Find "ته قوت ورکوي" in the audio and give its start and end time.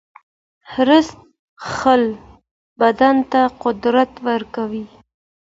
3.31-4.85